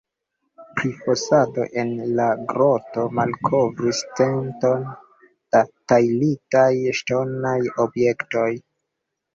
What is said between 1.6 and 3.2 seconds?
en la groto